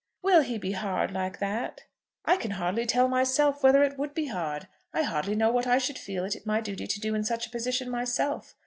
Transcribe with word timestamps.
"Will 0.23 0.41
he 0.41 0.57
be 0.57 0.71
hard 0.71 1.11
like 1.11 1.37
that?" 1.37 1.83
"I 2.25 2.35
can 2.35 2.49
hardly 2.49 2.87
tell 2.87 3.07
myself 3.07 3.61
whether 3.61 3.83
it 3.83 3.99
would 3.99 4.15
be 4.15 4.29
hard. 4.29 4.67
I 4.95 5.03
hardly 5.03 5.35
know 5.35 5.51
what 5.51 5.67
I 5.67 5.77
should 5.77 5.99
feel 5.99 6.25
it 6.25 6.35
my 6.43 6.59
duty 6.59 6.87
to 6.87 6.99
do 6.99 7.13
in 7.13 7.23
such 7.23 7.45
a 7.45 7.51
position 7.51 7.87
myself. 7.87 8.55